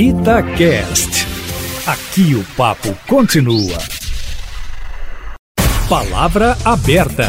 [0.00, 1.26] Itacast.
[1.84, 3.76] Aqui o papo continua.
[5.88, 7.26] Palavra aberta.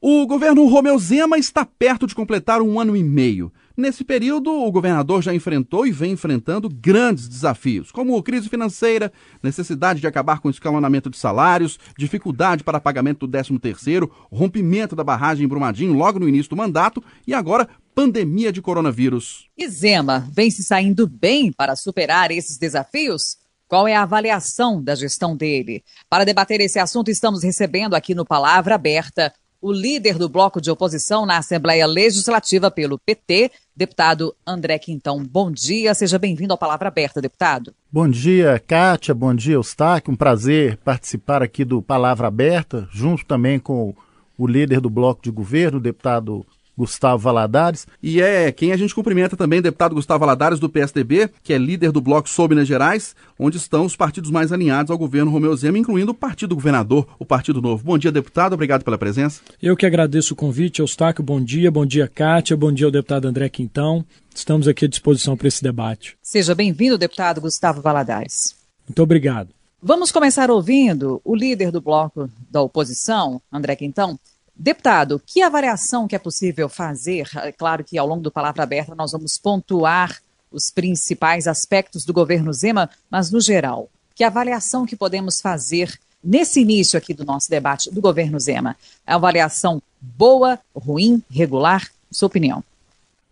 [0.00, 3.52] O governo Romeu Zema está perto de completar um ano e meio.
[3.76, 10.00] Nesse período, o governador já enfrentou e vem enfrentando grandes desafios, como crise financeira, necessidade
[10.00, 15.44] de acabar com o escalonamento de salários, dificuldade para pagamento do 13º, rompimento da barragem
[15.44, 17.68] em Brumadinho logo no início do mandato e agora
[17.98, 19.48] pandemia de coronavírus.
[19.58, 23.38] E Zema vem se saindo bem para superar esses desafios?
[23.66, 25.82] Qual é a avaliação da gestão dele?
[26.08, 30.70] Para debater esse assunto, estamos recebendo aqui no Palavra Aberta o líder do bloco de
[30.70, 35.20] oposição na Assembleia Legislativa pelo PT, deputado André Quintão.
[35.24, 37.74] Bom dia, seja bem-vindo ao Palavra Aberta, deputado.
[37.90, 40.12] Bom dia, Kátia, bom dia, Eustáquio.
[40.12, 43.92] Um prazer participar aqui do Palavra Aberta, junto também com
[44.38, 46.46] o líder do bloco de governo, o deputado
[46.78, 47.88] Gustavo Valadares.
[48.00, 51.90] E é quem a gente cumprimenta também, deputado Gustavo Valadares, do PSDB, que é líder
[51.90, 55.76] do Bloco Sou Minas Gerais, onde estão os partidos mais alinhados ao governo Romeu Zema,
[55.76, 57.82] incluindo o Partido Governador, o Partido Novo.
[57.82, 59.40] Bom dia, deputado, obrigado pela presença.
[59.60, 63.26] Eu que agradeço o convite, Eustáquio, bom dia, bom dia, Kátia, bom dia ao deputado
[63.26, 64.04] André Quintão.
[64.32, 66.16] Estamos aqui à disposição para esse debate.
[66.22, 68.54] Seja bem-vindo, deputado Gustavo Valadares.
[68.86, 69.48] Muito obrigado.
[69.82, 74.18] Vamos começar ouvindo o líder do bloco da oposição, André Quintão,
[74.58, 77.28] Deputado, que avaliação que é possível fazer?
[77.36, 80.20] É claro que ao longo do Palavra Aberta nós vamos pontuar
[80.50, 86.60] os principais aspectos do governo Zema, mas no geral, que avaliação que podemos fazer nesse
[86.60, 88.76] início aqui do nosso debate do governo Zema?
[89.06, 91.88] É avaliação boa, ruim, regular?
[92.10, 92.64] Sua opinião.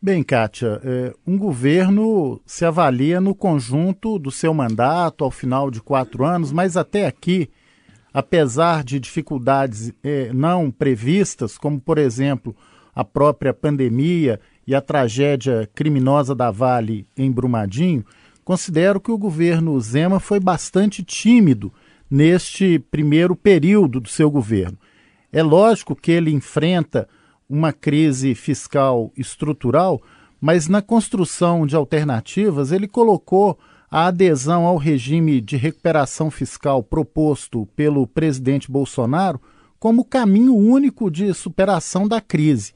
[0.01, 5.81] Bem, Kátia, é, um governo se avalia no conjunto do seu mandato ao final de
[5.81, 7.51] quatro anos, mas até aqui
[8.17, 12.56] apesar de dificuldades eh, não previstas, como, por exemplo,
[12.95, 18.06] a própria pandemia e a tragédia criminosa da Vale em Brumadinho,
[18.42, 21.70] considero que o governo Zema foi bastante tímido
[22.11, 24.78] neste primeiro período do seu governo.
[25.30, 27.07] É lógico que ele enfrenta
[27.46, 30.01] uma crise fiscal estrutural,
[30.41, 33.58] mas na construção de alternativas ele colocou
[33.91, 39.41] a adesão ao regime de recuperação fiscal proposto pelo presidente Bolsonaro
[39.79, 42.73] como caminho único de superação da crise.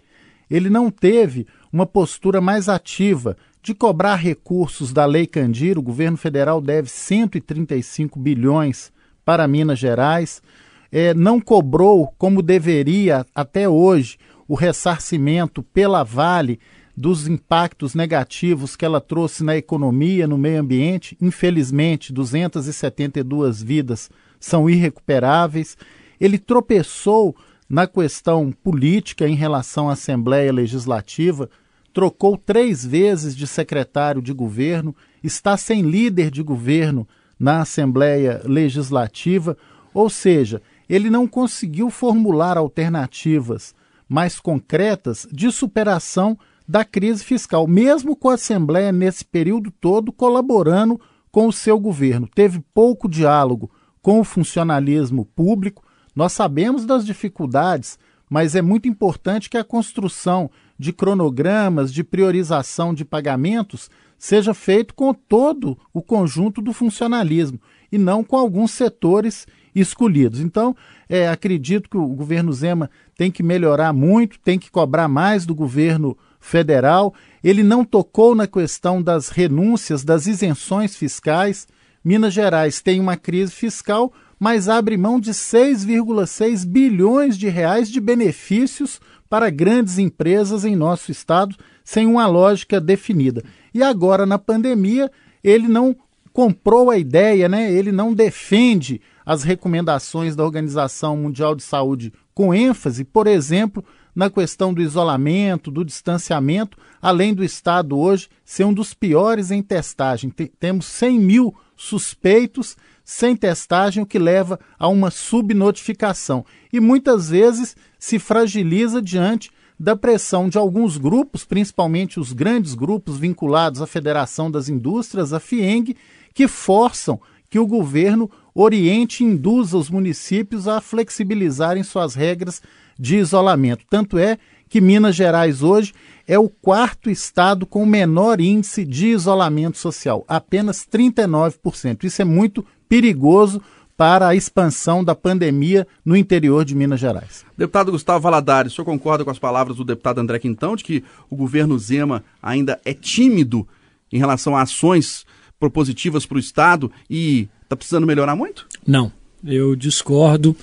[0.51, 5.79] Ele não teve uma postura mais ativa de cobrar recursos da Lei Candir.
[5.79, 8.93] O governo federal deve 135 bilhões
[9.25, 10.43] para Minas Gerais.
[10.91, 16.59] É, não cobrou, como deveria até hoje, o ressarcimento pela Vale
[17.01, 21.17] dos impactos negativos que ela trouxe na economia, no meio ambiente.
[21.19, 25.79] Infelizmente, 272 vidas são irrecuperáveis.
[26.21, 27.35] Ele tropeçou
[27.67, 31.49] na questão política em relação à Assembleia Legislativa,
[31.91, 34.95] trocou três vezes de secretário de governo,
[35.25, 37.09] está sem líder de governo
[37.39, 39.57] na Assembleia Legislativa,
[39.95, 43.75] ou seja, ele não conseguiu formular alternativas
[44.07, 46.37] mais concretas de superação
[46.71, 52.29] da crise fiscal, mesmo com a Assembleia nesse período todo colaborando com o seu governo.
[52.33, 53.69] Teve pouco diálogo
[54.01, 55.83] com o funcionalismo público.
[56.15, 57.99] Nós sabemos das dificuldades,
[58.31, 60.49] mas é muito importante que a construção
[60.79, 67.61] de cronogramas, de priorização de pagamentos, seja feito com todo o conjunto do funcionalismo
[67.91, 69.45] e não com alguns setores
[69.75, 70.39] escolhidos.
[70.39, 70.77] Então,
[71.09, 75.53] é, acredito que o governo Zema tem que melhorar muito, tem que cobrar mais do
[75.53, 77.15] governo federal,
[77.45, 81.69] ele não tocou na questão das renúncias, das isenções fiscais.
[82.03, 88.01] Minas Gerais tem uma crise fiscal, mas abre mão de 6,6 bilhões de reais de
[88.01, 93.45] benefícios para grandes empresas em nosso estado, sem uma lógica definida.
[93.73, 95.11] E agora, na pandemia,
[95.45, 95.95] ele não
[96.33, 97.73] comprou a ideia, né?
[97.73, 103.85] ele não defende as recomendações da Organização Mundial de Saúde com ênfase, por exemplo,
[104.15, 109.63] na questão do isolamento, do distanciamento, além do Estado hoje ser um dos piores em
[109.63, 110.31] testagem.
[110.59, 116.45] temos 100 mil suspeitos sem testagem, o que leva a uma subnotificação.
[116.73, 123.17] E muitas vezes se fragiliza diante da pressão de alguns grupos, principalmente os grandes grupos
[123.17, 125.97] vinculados à Federação das Indústrias, a FIENG,
[126.35, 132.63] que forçam que o governo oriente e induza os municípios a flexibilizarem suas regras
[133.01, 133.85] de isolamento.
[133.89, 134.39] Tanto é
[134.69, 135.95] que Minas Gerais hoje
[136.29, 142.05] é o quarto estado com o menor índice de isolamento social, apenas 39%.
[142.05, 143.61] Isso é muito perigoso
[143.97, 147.45] para a expansão da pandemia no interior de Minas Gerais.
[147.57, 151.05] Deputado Gustavo Valadares, o senhor concorda com as palavras do deputado André Quintão de que
[151.29, 153.67] o governo Zema ainda é tímido
[154.13, 155.27] em relação a ações
[155.59, 158.67] propositivas para o Estado e está precisando melhorar muito?
[158.87, 159.13] Não.
[159.45, 160.55] Eu discordo,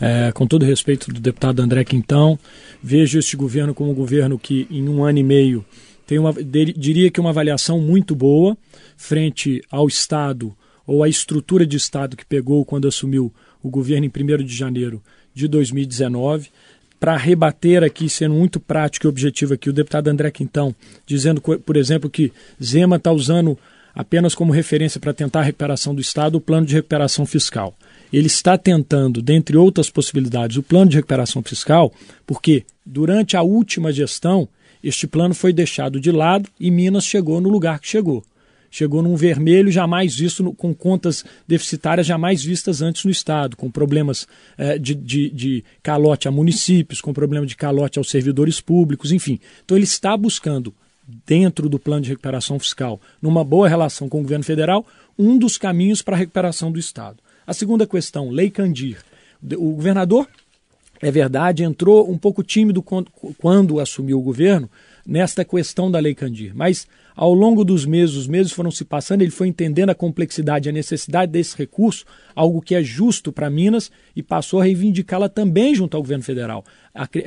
[0.00, 2.38] é, com todo respeito do deputado André Quintão.
[2.82, 5.64] Vejo este governo como um governo que, em um ano e meio,
[6.06, 8.56] tem uma, diria que uma avaliação muito boa
[8.96, 10.54] frente ao Estado
[10.86, 13.32] ou à estrutura de Estado que pegou quando assumiu
[13.62, 15.02] o governo em 1 de janeiro
[15.32, 16.50] de 2019.
[16.98, 20.74] Para rebater aqui, sendo muito prático e objetivo aqui, o deputado André Quintão,
[21.06, 22.32] dizendo, por exemplo, que
[22.62, 23.58] Zema está usando
[23.94, 27.74] apenas como referência para tentar a recuperação do Estado o plano de recuperação fiscal.
[28.14, 31.92] Ele está tentando, dentre outras possibilidades, o plano de recuperação fiscal,
[32.24, 34.48] porque durante a última gestão
[34.84, 38.22] este plano foi deixado de lado e Minas chegou no lugar que chegou.
[38.70, 44.28] Chegou num vermelho jamais visto, com contas deficitárias jamais vistas antes no Estado, com problemas
[44.56, 49.40] eh, de, de, de calote a municípios, com problema de calote aos servidores públicos, enfim.
[49.64, 50.72] Então ele está buscando
[51.26, 54.86] dentro do plano de recuperação fiscal, numa boa relação com o governo federal,
[55.18, 57.23] um dos caminhos para a recuperação do Estado.
[57.46, 58.98] A segunda questão, Lei Candir.
[59.56, 60.26] O governador,
[61.00, 64.70] é verdade, entrou um pouco tímido quando, quando assumiu o governo
[65.06, 66.86] nesta questão da Lei Candir, mas
[67.16, 70.72] ao longo dos meses, os meses foram se passando, ele foi entendendo a complexidade a
[70.72, 72.04] necessidade desse recurso,
[72.34, 76.64] algo que é justo para Minas, e passou a reivindicá-la também junto ao governo federal.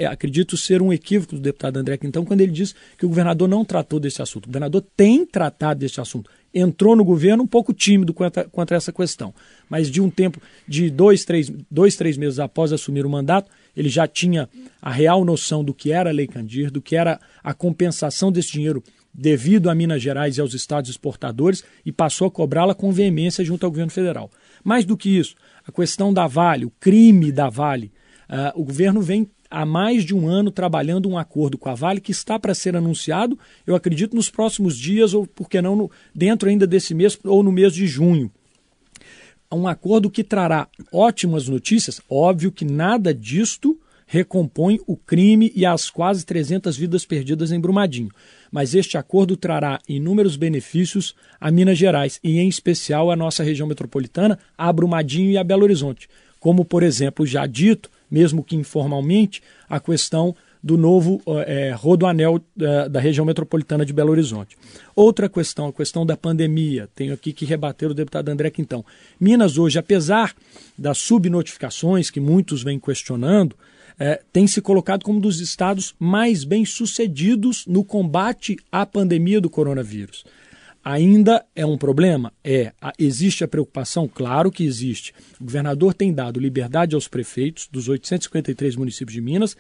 [0.10, 3.64] Acredito ser um equívoco do deputado André Quintão quando ele diz que o governador não
[3.64, 4.46] tratou desse assunto.
[4.46, 6.30] O governador tem tratado desse assunto.
[6.54, 9.34] Entrou no governo um pouco tímido contra, contra essa questão,
[9.70, 13.90] mas de um tempo, de dois três, dois, três meses após assumir o mandato, ele
[13.90, 14.50] já tinha
[14.82, 18.54] a real noção do que era a Lei Candir, do que era a compensação desse
[18.54, 18.84] dinheiro
[19.14, 23.66] devido a Minas Gerais e aos estados exportadores e passou a cobrá-la com veemência junto
[23.66, 24.32] ao governo federal.
[24.64, 25.36] Mais do que isso,
[25.66, 27.92] a questão da Vale, o crime da Vale,
[28.28, 32.02] uh, o governo vem há mais de um ano trabalhando um acordo com a Vale
[32.02, 35.92] que está para ser anunciado, eu acredito, nos próximos dias, ou por que não no,
[36.14, 38.32] dentro ainda desse mês ou no mês de junho.
[39.52, 45.90] Um acordo que trará ótimas notícias, óbvio que nada disto recompõe o crime e as
[45.90, 48.12] quase 300 vidas perdidas em Brumadinho
[48.52, 53.68] mas este acordo trará inúmeros benefícios a Minas Gerais e, em especial, a nossa região
[53.68, 56.10] metropolitana, a Brumadinho e a Belo Horizonte.
[56.40, 60.36] Como, por exemplo, já dito, mesmo que informalmente, a questão
[60.68, 64.58] do novo é, rodoanel da, da, região metropolitana de Belo Horizonte.
[64.94, 66.90] Outra questão, a questão da pandemia.
[66.94, 68.84] Tenho aqui que rebater o deputado André Quintão.
[69.18, 70.36] Minas hoje, apesar
[70.78, 73.56] das subnotificações que muitos vêm questionando,
[73.98, 79.40] é, tem se colocado como um dos estados mais bem sucedidos no combate à pandemia
[79.40, 80.26] do coronavírus.
[80.84, 82.34] Ainda é um problema?
[82.44, 82.74] É.
[83.00, 84.06] Existe a preocupação?
[84.06, 85.14] Claro que existe.
[85.40, 89.56] O governador tem dado liberdade aos prefeitos dos 853 municípios de Minas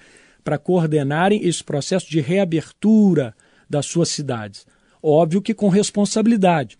[0.47, 3.35] para coordenarem esse processo de reabertura
[3.69, 4.65] das suas cidades.
[5.03, 6.77] Óbvio que com responsabilidade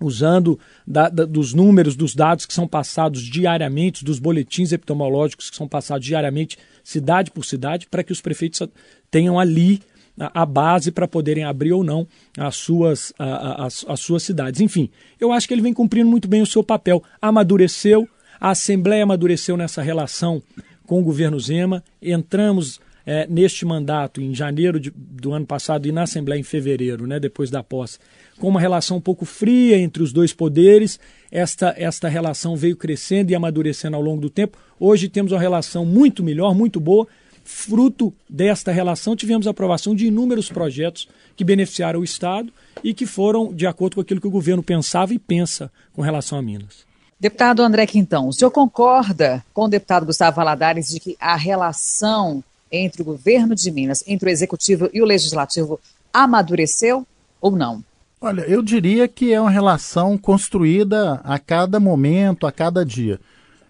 [0.00, 0.56] usando
[0.86, 5.66] da, da, dos números, dos dados que são passados diariamente, dos boletins epidemiológicos que são
[5.66, 8.62] passados diariamente, cidade por cidade, para que os prefeitos
[9.10, 9.82] tenham ali
[10.16, 12.06] a, a base para poderem abrir ou não
[12.38, 14.60] as suas, a, as, as suas cidades.
[14.60, 14.88] Enfim,
[15.18, 17.02] eu acho que ele vem cumprindo muito bem o seu papel.
[17.20, 18.08] Amadureceu,
[18.40, 20.40] a Assembleia amadureceu nessa relação
[20.86, 25.92] com o governo Zema, entramos é, neste mandato em janeiro de, do ano passado e
[25.92, 27.98] na Assembleia em fevereiro, né, depois da posse,
[28.38, 30.98] com uma relação um pouco fria entre os dois poderes.
[31.30, 34.58] Esta, esta relação veio crescendo e amadurecendo ao longo do tempo.
[34.78, 37.06] Hoje temos uma relação muito melhor, muito boa.
[37.44, 42.52] Fruto desta relação, tivemos a aprovação de inúmeros projetos que beneficiaram o Estado
[42.84, 46.38] e que foram de acordo com aquilo que o governo pensava e pensa com relação
[46.38, 46.86] a Minas.
[47.18, 52.42] Deputado André Quintão, o senhor concorda com o deputado Gustavo Valadares de que a relação
[52.72, 55.78] entre o governo de Minas, entre o executivo e o legislativo,
[56.12, 57.06] amadureceu
[57.40, 57.84] ou não?
[58.20, 63.20] Olha, eu diria que é uma relação construída a cada momento, a cada dia.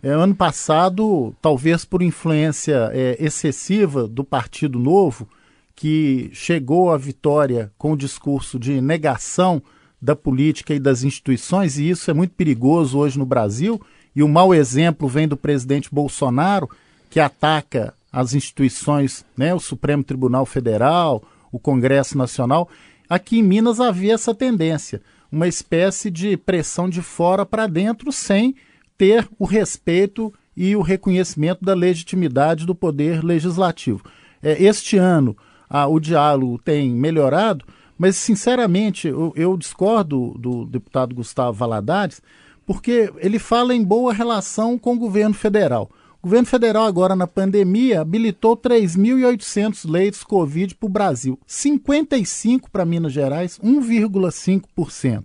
[0.02, 5.28] É, ano passado, talvez por influência é, excessiva do Partido Novo,
[5.74, 9.62] que chegou à vitória com o discurso de negação
[10.00, 13.80] da política e das instituições, e isso é muito perigoso hoje no Brasil.
[14.14, 16.68] E o mau exemplo vem do presidente Bolsonaro,
[17.08, 22.68] que ataca as instituições, né, o Supremo Tribunal Federal, o Congresso Nacional.
[23.08, 25.00] Aqui em Minas havia essa tendência,
[25.30, 28.54] uma espécie de pressão de fora para dentro, sem
[28.98, 34.02] ter o respeito e o reconhecimento da legitimidade do poder legislativo.
[34.42, 35.36] É, este ano
[35.68, 37.64] ah, o diálogo tem melhorado,
[37.96, 42.20] mas sinceramente eu, eu discordo do deputado Gustavo Valadares,
[42.66, 45.90] porque ele fala em boa relação com o governo federal.
[46.22, 52.84] O governo federal, agora na pandemia, habilitou 3.800 leitos Covid para o Brasil, 55 para
[52.84, 55.24] Minas Gerais, 1,5%.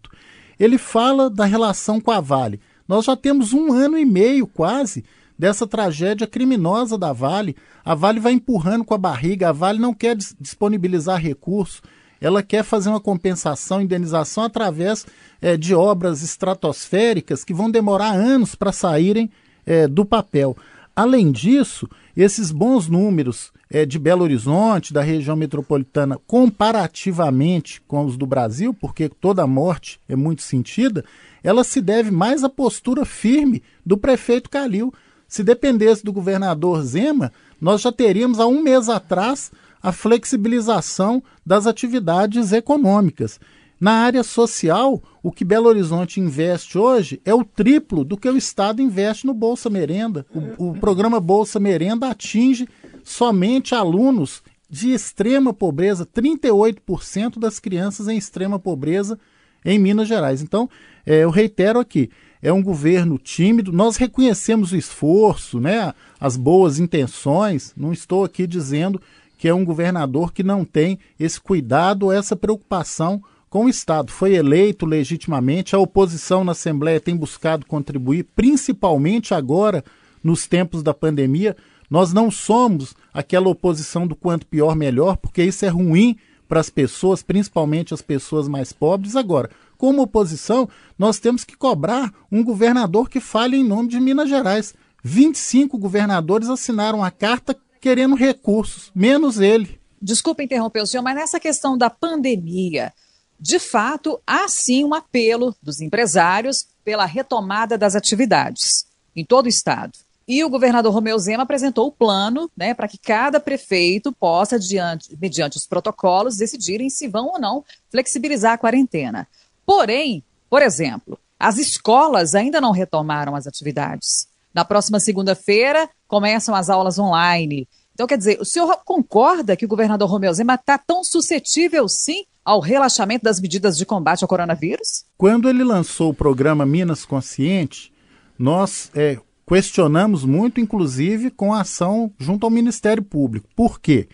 [0.59, 2.59] Ele fala da relação com a Vale.
[2.87, 5.05] Nós já temos um ano e meio quase
[5.37, 7.55] dessa tragédia criminosa da Vale.
[7.85, 11.79] A Vale vai empurrando com a barriga, a Vale não quer disponibilizar recursos,
[12.19, 15.05] ela quer fazer uma compensação, indenização através
[15.39, 19.29] é, de obras estratosféricas que vão demorar anos para saírem
[19.63, 20.57] é, do papel.
[20.97, 28.17] Além disso, esses bons números é, de Belo Horizonte, da região metropolitana, comparativamente com os
[28.17, 31.05] do Brasil, porque toda morte é muito sentida,
[31.43, 34.91] ela se deve mais à postura firme do prefeito Calil.
[35.27, 39.51] Se dependesse do governador Zema, nós já teríamos há um mês atrás
[39.83, 43.39] a flexibilização das atividades econômicas.
[43.79, 48.35] Na área social, o que Belo Horizonte investe hoje é o triplo do que o
[48.35, 50.25] Estado investe no Bolsa Merenda.
[50.57, 52.67] O, o programa Bolsa Merenda atinge
[53.03, 59.17] somente alunos de extrema pobreza, 38% das crianças em extrema pobreza
[59.63, 60.41] em Minas Gerais.
[60.41, 60.67] Então,
[61.05, 62.09] é, eu reitero aqui,
[62.41, 68.47] é um governo tímido, nós reconhecemos o esforço, né, as boas intenções, não estou aqui
[68.47, 68.99] dizendo
[69.37, 74.11] que é um governador que não tem esse cuidado, essa preocupação com o Estado.
[74.11, 79.83] Foi eleito legitimamente, a oposição na Assembleia tem buscado contribuir, principalmente agora,
[80.23, 81.55] nos tempos da pandemia.
[81.89, 86.69] Nós não somos aquela oposição do quanto pior, melhor, porque isso é ruim para as
[86.69, 89.15] pessoas, principalmente as pessoas mais pobres.
[89.15, 94.29] Agora, como oposição, nós temos que cobrar um governador que fale em nome de Minas
[94.29, 94.73] Gerais.
[95.03, 99.79] 25 governadores assinaram a carta querendo recursos, menos ele.
[100.01, 102.91] Desculpa interromper o senhor, mas nessa questão da pandemia,
[103.39, 109.49] de fato, há sim um apelo dos empresários pela retomada das atividades em todo o
[109.49, 109.93] estado.
[110.27, 115.15] E o governador Romeu Zema apresentou o plano né, para que cada prefeito possa, diante,
[115.21, 119.27] mediante os protocolos, decidirem se vão ou não flexibilizar a quarentena.
[119.65, 124.27] Porém, por exemplo, as escolas ainda não retomaram as atividades.
[124.53, 127.67] Na próxima segunda-feira começam as aulas online.
[127.93, 132.25] Então, quer dizer, o senhor concorda que o governador Romeu Zema está tão suscetível, sim,
[132.47, 135.03] ao relaxamento das medidas de combate ao coronavírus?
[135.17, 137.91] Quando ele lançou o programa Minas Consciente,
[138.39, 143.49] nós é, questionamos muito, inclusive com a ação junto ao Ministério Público.
[143.53, 144.07] Por quê?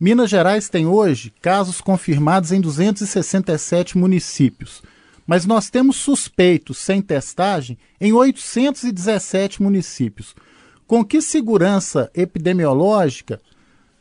[0.00, 4.82] Minas Gerais tem hoje casos confirmados em 267 municípios
[5.26, 10.36] mas nós temos suspeitos sem testagem em 817 municípios.
[10.86, 13.40] Com que segurança epidemiológica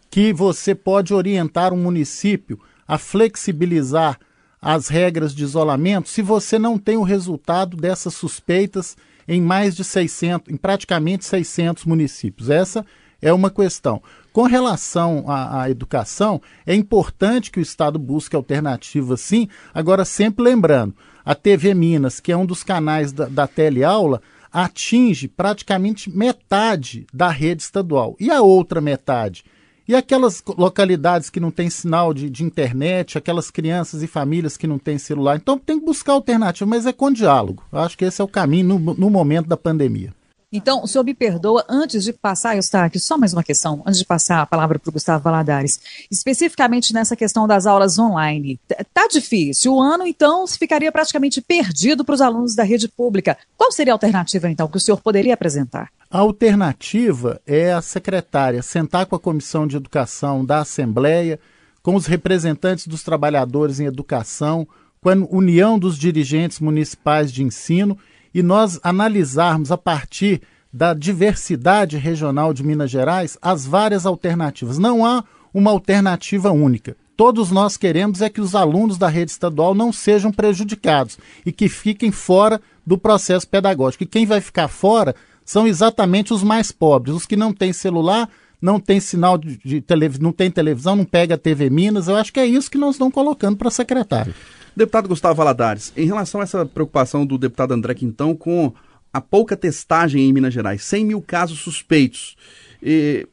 [0.07, 4.19] que você pode orientar um município a flexibilizar
[4.61, 9.83] as regras de isolamento se você não tem o resultado dessas suspeitas em mais de
[9.83, 12.49] 600, em praticamente 600 municípios?
[12.49, 12.85] Essa
[13.21, 14.01] é uma questão.
[14.31, 19.47] Com relação à, à, educação, é importante que o Estado busque alternativas, sim.
[19.73, 25.27] Agora, sempre lembrando, a TV Minas, que é um dos canais da, da teleaula, atinge
[25.27, 28.15] praticamente metade da rede estadual.
[28.19, 29.43] E a outra metade?
[29.87, 34.65] E aquelas localidades que não têm sinal de, de, internet, aquelas crianças e famílias que
[34.65, 35.35] não têm celular.
[35.35, 37.63] Então tem que buscar alternativa, mas é com diálogo.
[37.71, 40.11] Eu acho que esse é o caminho no, no momento da pandemia.
[40.55, 44.05] Então, o senhor me perdoa, antes de passar, Eustáquio, só mais uma questão, antes de
[44.05, 48.57] passar a palavra para o Gustavo Valadares, especificamente nessa questão das aulas online.
[48.93, 53.37] Tá difícil, o ano, então, ficaria praticamente perdido para os alunos da rede pública.
[53.57, 55.89] Qual seria a alternativa, então, que o senhor poderia apresentar?
[56.09, 61.37] A alternativa é a secretária sentar com a Comissão de Educação da Assembleia,
[61.83, 64.65] com os representantes dos trabalhadores em educação,
[65.01, 67.97] com a União dos Dirigentes Municipais de Ensino
[68.35, 74.77] e nós analisarmos a partir da diversidade regional de Minas Gerais as várias alternativas.
[74.77, 75.23] Não há
[75.53, 76.97] uma alternativa única.
[77.15, 81.69] Todos nós queremos é que os alunos da rede estadual não sejam prejudicados e que
[81.69, 84.03] fiquem fora do processo pedagógico.
[84.03, 85.15] E quem vai ficar fora
[85.45, 88.27] são exatamente os mais pobres, os que não têm celular,
[88.61, 92.09] não tem sinal de, televisão, não tem televisão, não pega TV Minas.
[92.09, 94.35] Eu acho que é isso que nós estamos colocando para secretário.
[94.75, 98.73] Deputado Gustavo Valadares, em relação a essa preocupação do deputado André Quintão com
[99.13, 102.35] a pouca testagem em Minas Gerais, 100 mil casos suspeitos,
[102.83, 103.25] e,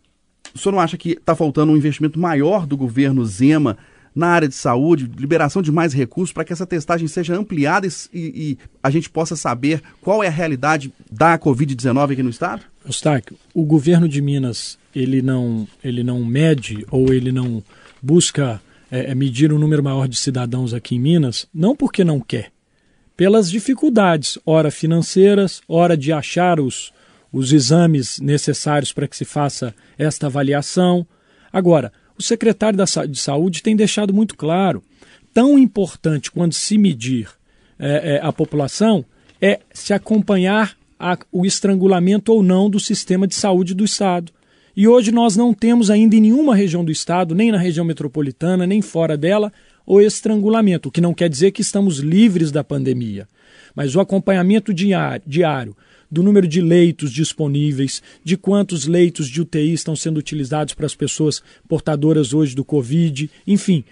[0.54, 3.76] o senhor não acha que está faltando um investimento maior do governo Zema
[4.14, 7.90] na área de saúde, liberação de mais recursos para que essa testagem seja ampliada e,
[8.12, 12.62] e, a gente possa saber qual é a realidade da Covid-19 aqui no estado?
[12.84, 17.62] Eustáquio, o governo de Minas ele não, ele não mede ou ele não
[18.02, 18.60] busca
[18.92, 22.52] é, é, medir um número maior de cidadãos aqui em Minas, não porque não quer,
[23.16, 26.92] pelas dificuldades, ora financeiras, ora de achar os,
[27.32, 31.06] os exames necessários para que se faça esta avaliação.
[31.50, 34.82] Agora, o secretário de Saúde tem deixado muito claro:
[35.32, 37.28] tão importante quando se medir
[37.78, 39.04] é, é, a população
[39.40, 44.32] é se acompanhar a, o estrangulamento ou não do sistema de saúde do Estado.
[44.74, 48.66] E hoje nós não temos ainda em nenhuma região do Estado, nem na região metropolitana,
[48.66, 49.52] nem fora dela,
[49.86, 53.28] o estrangulamento, o que não quer dizer que estamos livres da pandemia.
[53.74, 55.76] Mas o acompanhamento diário
[56.10, 60.94] do número de leitos disponíveis, de quantos leitos de UTI estão sendo utilizados para as
[60.94, 63.84] pessoas portadoras hoje do Covid, enfim,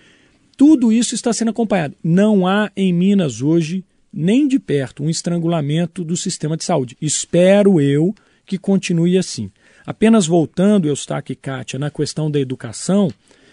[0.57, 1.95] tudo isso está sendo acompanhado.
[2.05, 3.83] Não há em Minas hoje,
[4.13, 6.97] nem de perto, um estrangulamento do sistema de saúde.
[7.01, 9.51] Espero eu que continue assim.
[9.91, 13.11] Apenas voltando, Eustáquio e Kátia, na questão da educação,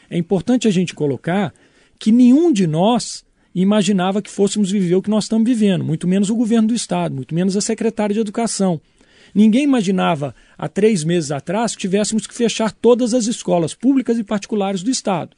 [0.08, 1.52] é importante a gente colocar
[1.98, 3.26] que nenhum de nós
[3.56, 7.16] imaginava que fôssemos viver o que nós estamos vivendo, muito menos o governo do Estado,
[7.16, 8.80] muito menos a secretária de Educação.
[9.34, 14.24] Ninguém imaginava há três meses atrás que tivéssemos que fechar todas as escolas públicas e
[14.24, 15.36] particulares do Estado.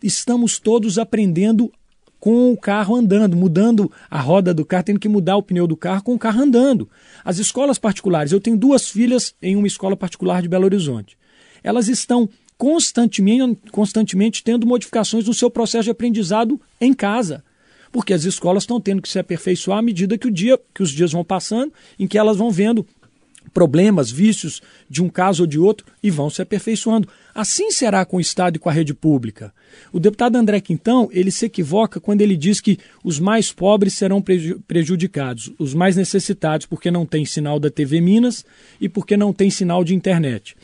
[0.00, 1.72] Estamos todos aprendendo
[2.20, 5.76] com o carro andando, mudando a roda do carro, tendo que mudar o pneu do
[5.76, 6.88] carro com o carro andando.
[7.24, 11.16] As escolas particulares, eu tenho duas filhas em uma escola particular de Belo Horizonte.
[11.62, 17.44] Elas estão constantemente, constantemente tendo modificações no seu processo de aprendizado em casa.
[17.90, 20.90] Porque as escolas estão tendo que se aperfeiçoar à medida que, o dia, que os
[20.90, 22.84] dias vão passando, em que elas vão vendo
[23.48, 24.60] problemas, vícios
[24.90, 27.08] de um caso ou de outro e vão se aperfeiçoando.
[27.38, 29.54] Assim será com o Estado e com a rede pública.
[29.92, 34.20] O deputado André Quintão, ele se equivoca quando ele diz que os mais pobres serão
[34.66, 38.44] prejudicados, os mais necessitados porque não tem sinal da TV Minas
[38.80, 40.56] e porque não tem sinal de internet.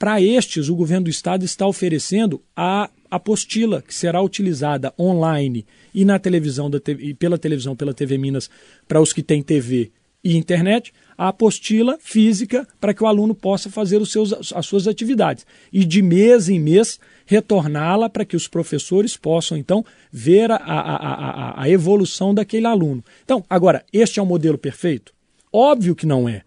[0.00, 5.64] Para estes, o governo do estado está oferecendo a apostila que será utilizada online
[5.94, 8.50] e na televisão da e pela televisão pela TV Minas
[8.88, 9.92] para os que têm TV
[10.26, 14.88] e internet, a apostila física para que o aluno possa fazer os seus, as suas
[14.88, 20.56] atividades e de mês em mês retorná-la para que os professores possam então ver a,
[20.56, 23.04] a, a, a evolução daquele aluno.
[23.24, 25.12] Então, agora, este é o modelo perfeito?
[25.52, 26.42] Óbvio que não é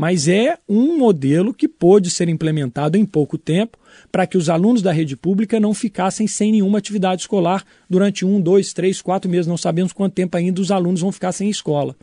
[0.00, 3.76] mas é um modelo que pôde ser implementado em pouco tempo
[4.10, 8.40] para que os alunos da rede pública não ficassem sem nenhuma atividade escolar durante um,
[8.40, 9.46] dois, três, quatro meses.
[9.46, 11.94] Não sabemos quanto tempo ainda os alunos vão ficar sem escola.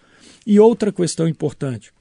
[0.47, 1.91] E outra questão importante.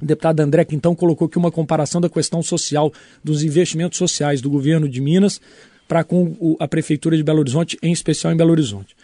[0.00, 2.92] O deputado André que então colocou aqui uma comparação da questão social,
[3.24, 5.40] dos investimentos sociais do governo de Minas
[5.88, 8.94] para com a prefeitura de Belo Horizonte, em especial em Belo Horizonte.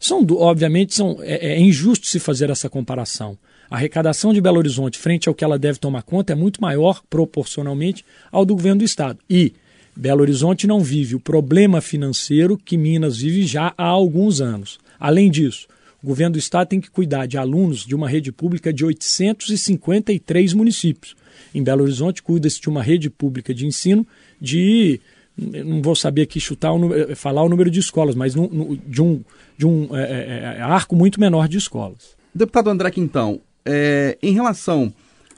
[0.00, 3.36] São, obviamente, são, é, é injusto se fazer essa comparação.
[3.70, 7.02] A arrecadação de Belo Horizonte, frente ao que ela deve tomar conta, é muito maior
[7.10, 9.18] proporcionalmente ao do governo do estado.
[9.28, 9.52] E
[9.94, 14.78] Belo Horizonte não vive o problema financeiro que Minas vive já há alguns anos.
[14.98, 15.68] Além disso,
[16.02, 20.54] o governo do estado tem que cuidar de alunos de uma rede pública de 853
[20.54, 21.14] municípios.
[21.54, 24.06] Em Belo Horizonte, cuida-se de uma rede pública de ensino
[24.40, 25.00] de.
[25.36, 29.22] Não vou saber aqui chutar número, falar o número de escolas, mas de um,
[29.56, 32.16] de um é, é, arco muito menor de escolas.
[32.34, 34.92] Deputado André Quintão, é, em relação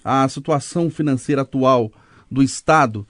[0.05, 1.92] à situação financeira atual
[2.31, 3.07] do Estado,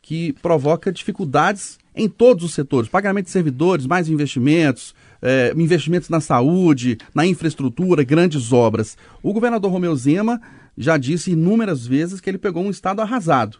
[0.00, 4.94] que provoca dificuldades em todos os setores, pagamento de servidores, mais investimentos,
[5.26, 8.96] é, investimentos na saúde, na infraestrutura, grandes obras.
[9.22, 10.40] O governador Romeu Zema
[10.78, 13.58] já disse inúmeras vezes que ele pegou um Estado arrasado.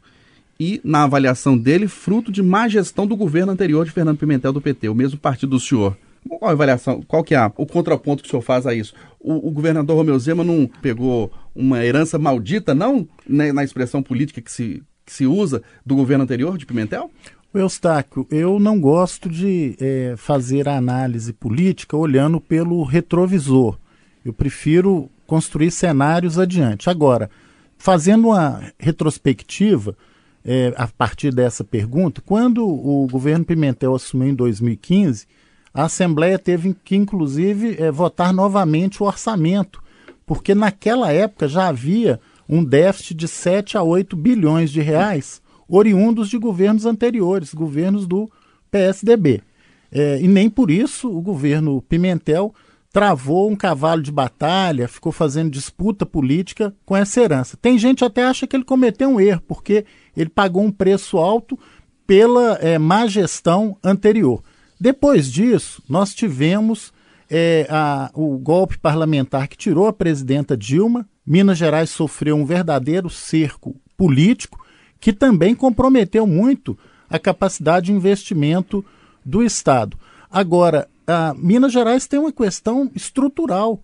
[0.60, 4.60] E, na avaliação dele, fruto de má gestão do governo anterior de Fernando Pimentel do
[4.60, 5.96] PT, o mesmo partido do senhor.
[6.28, 8.94] Qual a avaliação, qual que é o contraponto que o senhor faz a isso?
[9.20, 14.40] O, o governador Romeu Zema não pegou uma herança maldita, não, né, na expressão política
[14.40, 17.10] que se, que se usa do governo anterior de Pimentel?
[17.54, 23.78] Eustáquio, eu não gosto de é, fazer a análise política olhando pelo retrovisor.
[24.24, 26.90] Eu prefiro construir cenários adiante.
[26.90, 27.30] Agora,
[27.78, 29.96] fazendo uma retrospectiva,
[30.44, 35.26] é, a partir dessa pergunta, quando o governo Pimentel assumiu em 2015,
[35.74, 39.82] a Assembleia teve que, inclusive, é, votar novamente o orçamento,
[40.24, 46.28] porque naquela época já havia um déficit de 7 a 8 bilhões de reais, oriundos
[46.28, 48.30] de governos anteriores, governos do
[48.70, 49.42] PSDB.
[49.90, 52.54] É, e nem por isso o governo Pimentel
[52.92, 57.56] travou um cavalo de batalha, ficou fazendo disputa política com essa herança.
[57.60, 59.84] Tem gente até acha que ele cometeu um erro, porque
[60.16, 61.58] ele pagou um preço alto
[62.06, 64.42] pela é, má gestão anterior.
[64.80, 66.92] Depois disso, nós tivemos
[67.28, 71.06] é, a, o golpe parlamentar que tirou a presidenta Dilma.
[71.26, 74.64] Minas Gerais sofreu um verdadeiro cerco político
[75.00, 76.76] que também comprometeu muito
[77.08, 78.84] a capacidade de investimento
[79.24, 79.96] do Estado.
[80.30, 80.88] Agora,
[81.36, 83.80] Minas Gerais tem uma questão estrutural.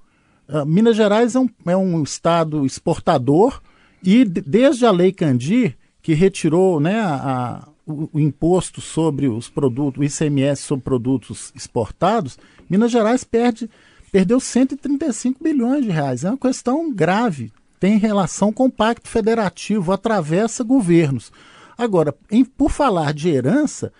[0.66, 3.62] Minas Gerais é um, é um estado exportador
[4.02, 10.00] E desde a Lei Candir, que retirou né, a, o, o, imposto sobre os produtos,
[10.00, 13.70] o ICMS sobre produtos exportados, Minas Gerais perde,
[14.10, 16.24] perdeu 135 bilhões de reais.
[16.24, 17.52] É uma questão grave.
[17.82, 21.32] Tem relação com o Pacto Federativo, atravessa governos.
[21.76, 23.92] Agora, em, por falar de herança,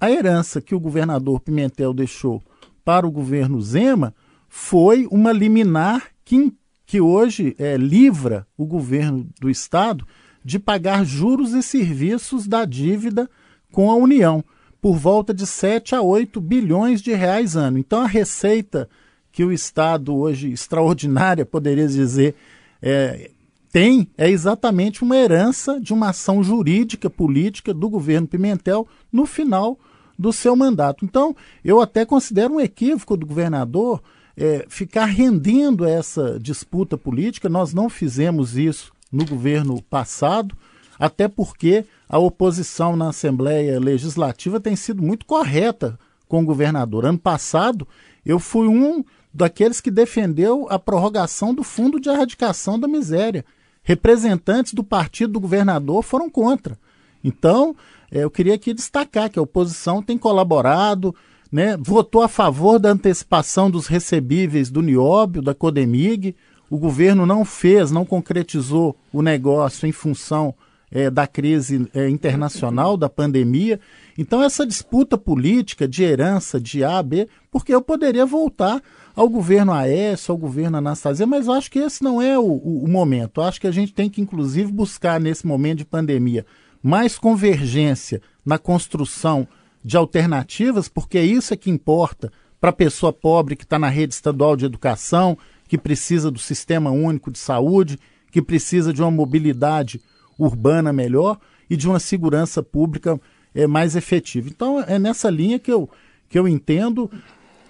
[0.00, 2.42] a herança que o governador Pimentel deixou
[2.82, 4.14] para o governo Zema
[4.48, 6.50] foi uma liminar que,
[6.86, 10.06] que hoje é, livra o governo do Estado
[10.42, 13.28] de pagar juros e serviços da dívida
[13.70, 14.42] com a União,
[14.80, 17.76] por volta de 7 a 8 bilhões de reais ano.
[17.76, 18.88] Então a receita
[19.30, 22.34] que o Estado hoje, extraordinária, poderia dizer,
[22.82, 23.30] é,
[23.72, 29.78] tem é exatamente uma herança de uma ação jurídica, política do governo Pimentel no final
[30.18, 31.04] do seu mandato.
[31.04, 34.02] Então, eu até considero um equívoco do governador
[34.36, 37.48] é, ficar rendendo essa disputa política.
[37.48, 40.56] Nós não fizemos isso no governo passado,
[40.98, 47.04] até porque a oposição na Assembleia Legislativa tem sido muito correta com o governador.
[47.04, 47.86] Ano passado,
[48.24, 49.04] eu fui um
[49.36, 53.44] daqueles que defendeu a prorrogação do Fundo de Erradicação da Miséria.
[53.82, 56.78] Representantes do partido do governador foram contra.
[57.22, 57.76] Então,
[58.10, 61.14] é, eu queria aqui destacar que a oposição tem colaborado,
[61.52, 66.34] né, votou a favor da antecipação dos recebíveis do Nióbio, da Codemig,
[66.70, 70.54] o governo não fez, não concretizou o negócio em função
[70.90, 73.78] é, da crise é, internacional, da pandemia.
[74.18, 78.82] Então, essa disputa política de herança de A a B, porque eu poderia voltar
[79.14, 82.88] ao governo Aécio, ao governo Anastasia, mas acho que esse não é o, o, o
[82.88, 83.42] momento.
[83.42, 86.46] Acho que a gente tem que, inclusive, buscar, nesse momento de pandemia,
[86.82, 89.46] mais convergência na construção
[89.84, 94.14] de alternativas, porque isso é que importa para a pessoa pobre que está na rede
[94.14, 95.36] estadual de educação,
[95.68, 97.98] que precisa do sistema único de saúde,
[98.30, 100.00] que precisa de uma mobilidade
[100.38, 103.20] urbana melhor e de uma segurança pública
[103.56, 104.48] é, mais efetiva.
[104.48, 105.88] Então, é nessa linha que eu,
[106.28, 107.10] que eu entendo.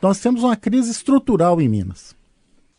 [0.03, 2.14] Nós temos uma crise estrutural em Minas.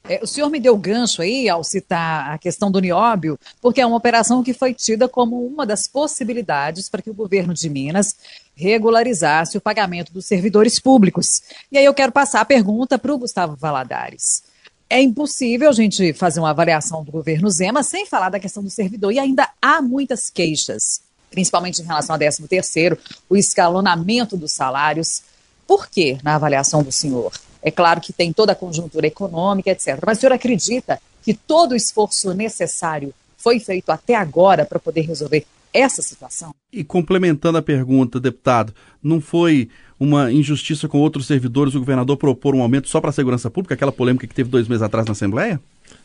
[0.07, 3.85] É, o senhor me deu gancho aí ao citar a questão do nióbio, porque é
[3.85, 8.15] uma operação que foi tida como uma das possibilidades para que o governo de Minas
[8.55, 11.41] regularizasse o pagamento dos servidores públicos.
[11.71, 14.43] E aí eu quero passar a pergunta para o Gustavo Valadares
[14.89, 18.69] é impossível a gente fazer uma avaliação do governo Zema sem falar da questão do
[18.69, 19.11] servidor.
[19.11, 22.97] E ainda há muitas queixas, principalmente em relação ao 13 terceiro,
[23.29, 25.23] o escalonamento dos salários.
[25.65, 27.31] Por que, na avaliação do senhor?
[27.61, 29.99] É claro que tem toda a conjuntura econômica, etc.
[30.05, 35.01] Mas o senhor acredita que todo o esforço necessário foi feito até agora para poder
[35.01, 36.51] resolver essa situação?
[36.71, 42.55] E complementando a pergunta, deputado, não foi uma injustiça com outros servidores o governador propor
[42.55, 45.11] um aumento só para a segurança pública, aquela polêmica que teve dois meses atrás na
[45.11, 45.59] Assembleia?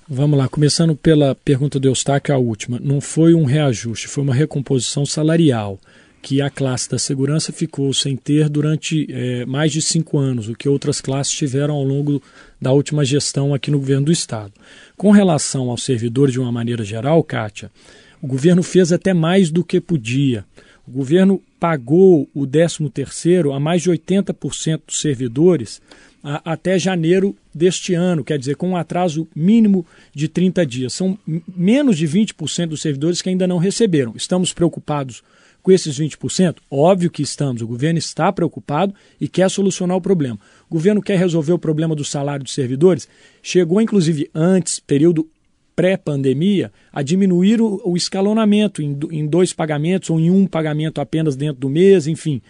[0.09, 2.79] Vamos lá, começando pela pergunta do Eustáquio, a última.
[2.83, 5.79] Não foi um reajuste, foi uma recomposição salarial
[6.21, 10.55] que a classe da segurança ficou sem ter durante é, mais de cinco anos, o
[10.55, 12.21] que outras classes tiveram ao longo
[12.61, 14.53] da última gestão aqui no governo do Estado.
[14.97, 17.71] Com relação aos servidores de uma maneira geral, Kátia,
[18.21, 20.45] o governo fez até mais do que podia.
[20.87, 25.81] O governo pagou o 13º a mais de 80% dos servidores
[26.23, 30.93] a, até janeiro deste ano, quer dizer, com um atraso mínimo de 30 dias.
[30.93, 31.19] São
[31.55, 34.15] menos de 20% dos servidores que ainda não receberam.
[34.17, 35.23] Estamos preocupados
[35.63, 36.57] com esses 20%?
[36.71, 37.63] Óbvio que estamos.
[37.63, 40.39] O governo está preocupado e quer solucionar o problema.
[40.69, 43.09] O governo quer resolver o problema do salário dos servidores?
[43.43, 45.29] Chegou, inclusive, antes, período
[45.75, 51.37] pré-pandemia a diminuir o, o escalonamento em, em, dois pagamentos ou em um pagamento apenas
[51.37, 52.43] dentro do mês, enfim.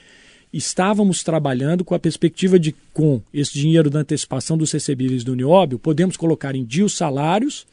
[0.52, 5.78] Estávamos trabalhando com a perspectiva de, com esse dinheiro da antecipação dos recebíveis do Nióbio,
[5.78, 7.66] podemos colocar em dia os salários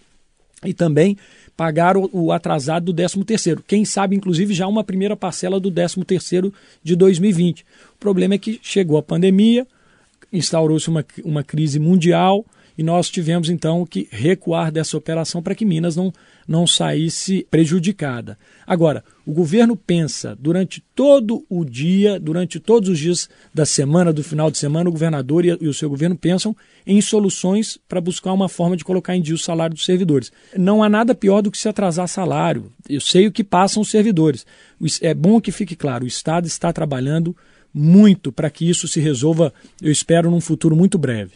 [0.63, 1.17] e também
[1.57, 3.63] pagar o, o atrasado do 13 terceiro.
[3.67, 7.61] Quem sabe, inclusive, já uma primeira parcela do 13 terceiro de 2020.
[7.61, 9.67] O problema é que chegou a pandemia,
[10.31, 12.45] instaurou-se uma, uma crise mundial,
[12.79, 16.13] e nós tivemos então que recuar dessa operação para que Minas não,
[16.47, 18.39] não saísse prejudicada.
[18.65, 24.23] Agora, o governo pensa durante todo o dia, durante todos os dias da semana, do
[24.23, 26.55] final de semana, o governador e, o seu governo pensam
[26.87, 30.31] em soluções para buscar uma forma de colocar em dia o salário dos servidores.
[30.55, 32.71] Não há nada pior do que se atrasar salário.
[32.87, 34.45] Eu sei o que passam os servidores.
[35.01, 37.35] É bom que fique claro: o Estado está trabalhando
[37.73, 41.31] muito para que isso se resolva, eu espero, num futuro muito breve.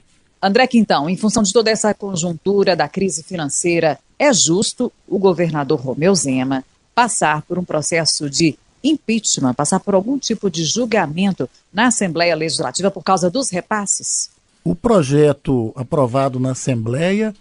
[0.45, 5.79] André Quintão, em função de toda essa conjuntura da crise financeira, é justo o governador
[5.79, 11.87] Romeu Zema passar por um processo de impeachment, passar por algum tipo de julgamento na
[11.87, 14.31] Assembleia Legislativa por causa dos repasses?
[14.65, 17.33] O projeto aprovado na Assembleia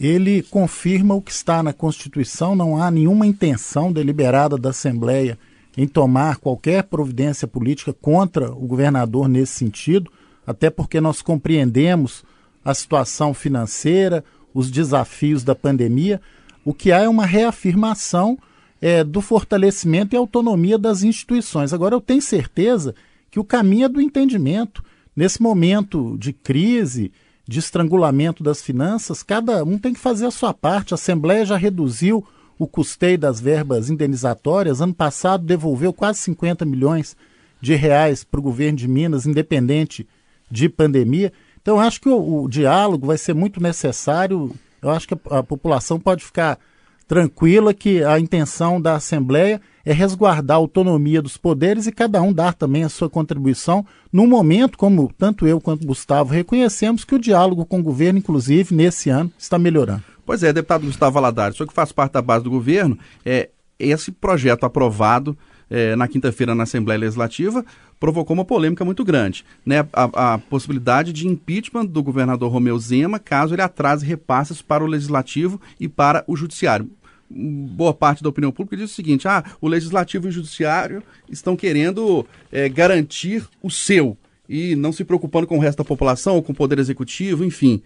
[0.00, 5.38] ele confirma o que está na Constituição, não há nenhuma intenção deliberada da Assembleia
[5.76, 10.10] em tomar qualquer providência política contra o governador nesse sentido,
[10.44, 12.24] até porque nós compreendemos
[12.68, 16.20] a situação financeira, os desafios da pandemia.
[16.62, 18.38] O que há é uma reafirmação
[18.78, 21.72] é, do fortalecimento e autonomia das instituições.
[21.72, 22.94] Agora, eu tenho certeza
[23.30, 24.84] que o caminho é do entendimento.
[25.16, 27.10] Nesse momento de crise,
[27.48, 30.92] de estrangulamento das finanças, cada um tem que fazer a sua parte.
[30.92, 32.22] A Assembleia já reduziu
[32.58, 34.82] o custeio das verbas indenizatórias.
[34.82, 37.16] Ano passado devolveu quase 50 milhões
[37.62, 40.06] de reais para o governo de Minas, independente
[40.50, 41.32] de pandemia.
[41.68, 44.52] Então, acho que o, o, diálogo vai ser muito necessário.
[44.80, 46.58] Eu acho que a, a população pode ficar
[47.06, 52.32] tranquila que a intenção da Assembleia é resguardar a autonomia dos poderes e cada um
[52.32, 57.18] dar também a sua contribuição num momento, como tanto eu quanto Gustavo reconhecemos, que o
[57.18, 60.02] diálogo com o governo, inclusive nesse ano, está melhorando.
[60.24, 64.10] Pois é, deputado Gustavo Valadares, só que faz parte da base do governo, é esse
[64.10, 65.36] projeto aprovado
[65.70, 67.64] é, na quinta-feira na Assembleia Legislativa
[68.00, 69.44] provocou uma polêmica muito grande.
[69.66, 69.86] Né?
[69.92, 74.86] A, a, possibilidade de impeachment do governador Romeu Zema caso ele atrase repasses para o
[74.86, 76.90] Legislativo e para o Judiciário
[77.30, 81.54] boa parte da opinião pública diz o seguinte: ah, o legislativo e o judiciário estão
[81.56, 84.16] querendo é, garantir o seu
[84.48, 87.82] e não se preocupando com o resto da população ou com o poder executivo, enfim.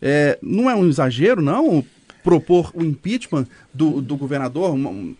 [0.00, 1.84] É, não é um exagero, não,
[2.22, 4.76] propor o impeachment do, do governador,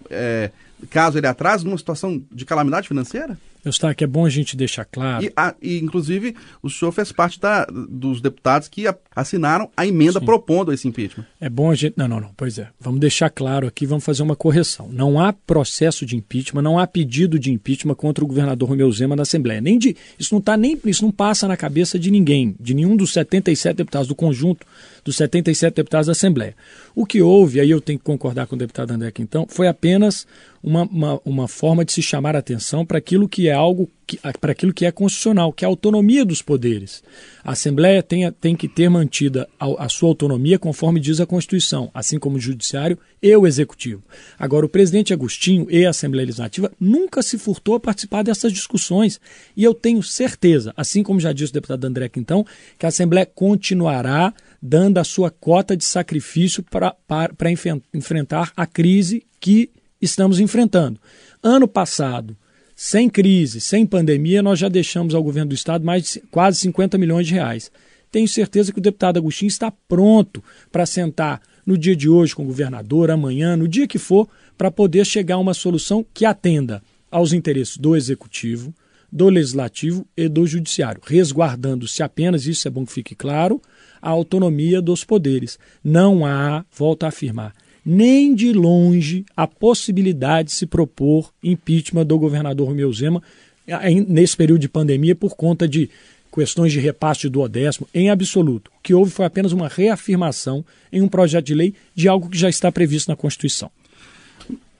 [0.08, 0.50] é,
[0.90, 3.38] caso ele atrase, numa situação de calamidade financeira?
[3.64, 5.24] Eustáquio, é bom a gente deixar claro.
[5.24, 8.84] E, a, e, inclusive, o senhor fez parte da, dos deputados que
[9.16, 10.26] assinaram a emenda Sim.
[10.26, 11.24] propondo esse impeachment.
[11.40, 11.94] É bom a gente.
[11.96, 12.30] Não, não, não.
[12.36, 12.68] Pois é.
[12.78, 14.88] Vamos deixar claro aqui, vamos fazer uma correção.
[14.92, 19.16] Não há processo de impeachment, não há pedido de impeachment contra o governador Romeu Zema
[19.16, 19.60] na Assembleia.
[19.60, 19.96] Nem de.
[20.18, 20.78] Isso não tá nem.
[20.84, 24.66] Isso não passa na cabeça de ninguém, de nenhum dos 77 deputados do conjunto
[25.04, 26.56] dos 77 deputados da Assembleia.
[26.94, 30.26] O que houve, aí eu tenho que concordar com o deputado André Quintão, foi apenas
[30.64, 33.88] uma, uma, uma forma de se chamar a atenção para aquilo que é algo
[34.38, 37.02] para aquilo que é constitucional, que é a autonomia dos poderes.
[37.42, 41.90] A Assembleia tem, tem que ter mantida a, a, sua autonomia conforme diz a Constituição,
[41.94, 44.02] assim como o Judiciário e o Executivo.
[44.38, 49.18] Agora, o presidente Agostinho e a Assembleia Legislativa nunca se furtou a participar dessas discussões.
[49.56, 52.44] E eu tenho certeza, assim como já disse o deputado André Quintão,
[52.78, 57.50] que a Assembleia continuará dando a sua cota de sacrifício para
[57.94, 59.70] enfrentar a crise que
[60.04, 61.00] estamos enfrentando.
[61.42, 62.36] Ano passado,
[62.76, 66.98] sem crise, sem pandemia, nós já deixamos ao governo do Estado mais de quase 50
[66.98, 67.70] milhões de reais.
[68.10, 72.42] Tenho certeza que o deputado Agostinho está pronto para sentar no dia de hoje com
[72.42, 76.82] o governador, amanhã, no dia que for, para poder chegar a uma solução que atenda
[77.10, 78.74] aos interesses do Executivo,
[79.10, 83.62] do Legislativo e do Judiciário, resguardando-se apenas, isso é bom que fique claro,
[84.02, 85.58] a autonomia dos poderes.
[85.82, 92.18] Não há, volto a afirmar, nem de longe a possibilidade de se propor impeachment do
[92.18, 93.22] governador Romeu Zema
[94.08, 95.90] nesse período de pandemia por conta de
[96.32, 98.70] questões de repasse do odécimo, em absoluto.
[98.76, 102.36] O que houve foi apenas uma reafirmação em um projeto de lei de algo que
[102.36, 103.70] já está previsto na Constituição.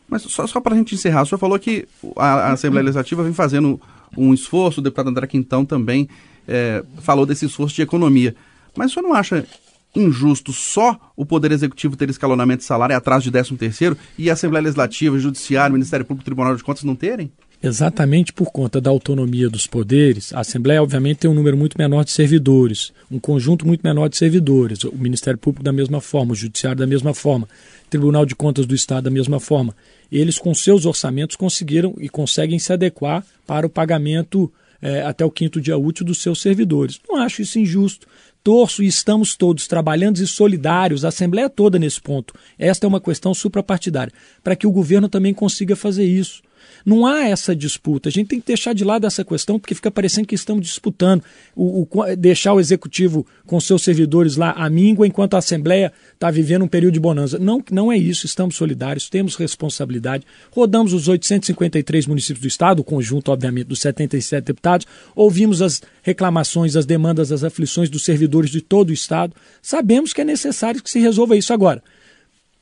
[0.09, 1.87] Mas só, só para a gente encerrar, o senhor falou que
[2.17, 3.81] a, a Assembleia Legislativa vem fazendo
[4.17, 6.09] um esforço, o deputado André Quintão também
[6.47, 8.35] é, falou desse esforço de economia.
[8.77, 9.47] Mas o senhor não acha
[9.95, 14.33] injusto só o Poder Executivo ter escalonamento de salário atrás de 13 terceiro e a
[14.33, 17.31] Assembleia Legislativa, Judiciário, Ministério Público Tribunal de Contas não terem?
[17.63, 22.05] Exatamente por conta da autonomia dos poderes, a Assembleia, obviamente, tem um número muito menor
[22.05, 26.37] de servidores, um conjunto muito menor de servidores, o Ministério Público da mesma forma, o
[26.37, 27.49] Judiciário da mesma forma,
[27.87, 29.75] o Tribunal de Contas do Estado da mesma forma.
[30.13, 34.53] Eles, com seus orçamentos, conseguiram e conseguem se adequar para o pagamento
[34.83, 37.01] é, até o quinto dia útil dos seus servidores.
[37.09, 38.07] Não acho isso injusto
[38.45, 42.35] torço e estamos todos trabalhando e solidários, a Assembleia toda nesse ponto.
[42.59, 46.43] Esta é uma questão suprapartidária, para que o governo também consiga fazer isso.
[46.85, 48.09] Não há essa disputa.
[48.09, 51.23] A gente tem que deixar de lado essa questão, porque fica parecendo que estamos disputando.
[51.55, 56.31] O, o deixar o executivo com seus servidores lá à míngua, enquanto a Assembleia está
[56.31, 57.39] vivendo um período de bonança.
[57.39, 58.27] Não, não é isso.
[58.27, 60.25] Estamos solidários, temos responsabilidade.
[60.51, 64.87] Rodamos os 853 municípios do Estado, o conjunto, obviamente, dos 77 deputados.
[65.15, 69.35] Ouvimos as reclamações, as demandas, as aflições dos servidores de todo o Estado.
[69.63, 71.83] Sabemos que é necessário que se resolva isso agora.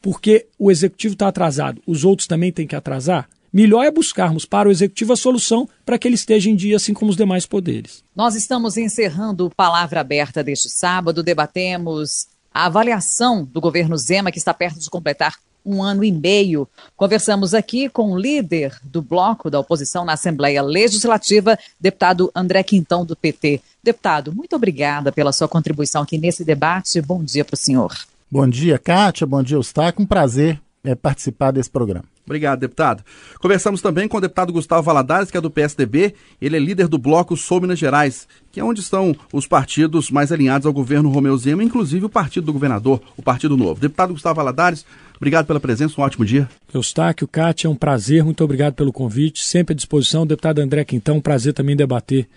[0.01, 4.69] Porque o executivo está atrasado, os outros também têm que atrasar melhor é buscarmos para
[4.69, 8.03] o executivo a solução para que ele esteja em dia, assim como os demais poderes.
[8.15, 11.23] Nós estamos encerrando Palavra Aberta deste sábado.
[11.23, 15.35] Debatemos a avaliação do governo Zema, que está perto de completar
[15.65, 16.69] um ano e meio.
[16.97, 23.05] Conversamos aqui com o líder do bloco da oposição na Assembleia Legislativa, deputado André Quintão,
[23.05, 23.61] do PT.
[23.83, 27.01] Deputado, muito obrigada pela sua contribuição aqui nesse debate.
[27.01, 27.95] Bom dia para o senhor.
[28.31, 29.27] Bom dia, Kátia.
[29.27, 30.03] Bom dia, Eustáquio.
[30.03, 32.12] Um prazer é, participar desse programa.
[32.25, 33.05] Obrigado, deputado.
[33.41, 36.15] Conversamos também com o deputado Gustavo Valadares, que é do PSDB.
[36.41, 40.31] Ele é líder do bloco Sou Minas Gerais, que é onde estão os partidos mais
[40.31, 43.81] alinhados ao governo Romeu Zema, inclusive o partido do governador, o Partido Novo.
[43.81, 46.49] Deputado Gustavo Valadares, obrigado pela presença, um ótimo dia.
[46.73, 50.25] Eustáquio, Cátia, é um prazer, muito obrigado pelo convite, sempre à disposição.
[50.25, 52.29] Deputado André Quintão, um prazer também debater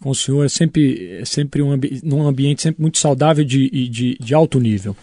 [0.00, 3.88] com o senhor, é sempre, é sempre um, num ambiente sempre muito saudável e de,
[3.88, 4.96] de, de alto nível.